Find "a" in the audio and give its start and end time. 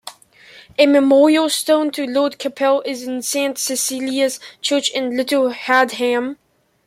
0.79-0.87